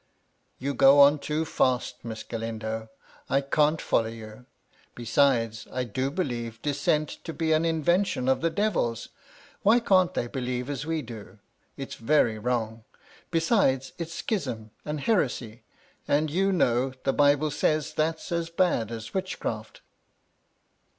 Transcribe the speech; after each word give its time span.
*' 0.33 0.57
You 0.65 0.73
go 0.73 0.99
on 0.99 1.19
too 1.19 1.45
fast. 1.45 2.03
Miss 2.03 2.23
Galindo 2.23 2.89
1 3.27 3.37
I 3.37 3.41
can't 3.41 3.79
follow 3.79 4.07
you. 4.09 4.47
Besides, 4.95 5.67
I 5.71 5.83
do 5.83 6.09
believe 6.09 6.59
dissent 6.63 7.19
to 7.23 7.31
be 7.31 7.53
an 7.53 7.65
invention 7.65 8.27
of 8.27 8.41
the 8.41 8.49
Devil's. 8.49 9.09
Why 9.61 9.79
can't 9.79 10.11
they 10.15 10.25
believe 10.25 10.71
as 10.71 10.87
we 10.87 11.03
do? 11.03 11.37
It's 11.77 11.93
very 11.93 12.39
wrong. 12.39 12.83
Resides, 13.31 13.93
it's 13.99 14.15
schism 14.15 14.71
and 14.83 15.01
heresy, 15.01 15.61
and, 16.07 16.31
you 16.31 16.51
know, 16.51 16.93
the 17.03 17.13
Bible 17.13 17.51
says 17.51 17.93
that's 17.93 18.31
as 18.31 18.49
bad 18.49 18.89
as 18.89 19.13
witchcraft." 19.13 19.81